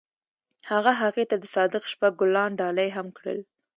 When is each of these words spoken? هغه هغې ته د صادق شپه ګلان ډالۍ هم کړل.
هغه 0.71 0.91
هغې 1.01 1.23
ته 1.29 1.35
د 1.39 1.45
صادق 1.55 1.83
شپه 1.91 2.07
ګلان 2.19 2.51
ډالۍ 2.59 2.89
هم 2.95 3.07
کړل. 3.17 3.39